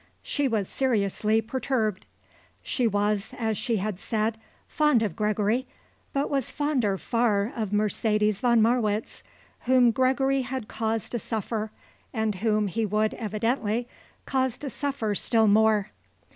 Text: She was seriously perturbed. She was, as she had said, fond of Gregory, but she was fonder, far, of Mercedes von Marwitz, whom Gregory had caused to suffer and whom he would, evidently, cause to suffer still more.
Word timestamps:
She 0.23 0.47
was 0.47 0.67
seriously 0.67 1.41
perturbed. 1.43 2.07
She 2.63 2.87
was, 2.87 3.35
as 3.37 3.55
she 3.55 3.77
had 3.77 3.99
said, 3.99 4.39
fond 4.67 5.03
of 5.03 5.15
Gregory, 5.15 5.67
but 6.11 6.23
she 6.23 6.29
was 6.29 6.49
fonder, 6.49 6.97
far, 6.97 7.53
of 7.55 7.71
Mercedes 7.71 8.41
von 8.41 8.63
Marwitz, 8.63 9.21
whom 9.67 9.91
Gregory 9.91 10.41
had 10.41 10.67
caused 10.67 11.11
to 11.11 11.19
suffer 11.19 11.69
and 12.11 12.33
whom 12.33 12.65
he 12.65 12.83
would, 12.83 13.13
evidently, 13.13 13.87
cause 14.25 14.57
to 14.57 14.71
suffer 14.71 15.13
still 15.13 15.45
more. 15.47 15.91